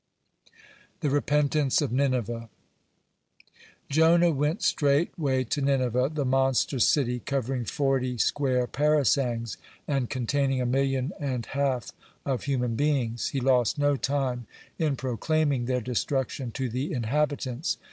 [1.01, 2.49] (33) THE REPENTANCE OF NINEVEH
[3.87, 10.65] Jonah went straightway to Nineveh, the monster city covering forty square parasangs and containing a
[10.65, 11.91] million and half
[12.25, 13.29] of human beings.
[13.29, 14.47] He lost no time
[14.79, 17.77] in proclaiming their destruction to the inhabitants.